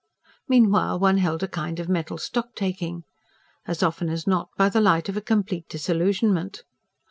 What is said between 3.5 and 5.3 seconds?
As often as not by the light of a